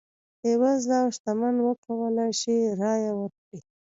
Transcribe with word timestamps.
بېوزله 0.39 0.97
او 1.03 1.07
شتمن 1.15 1.55
وکولای 1.65 2.31
شي 2.39 2.55
رایه 2.81 3.11
ورکړي. 3.19 3.59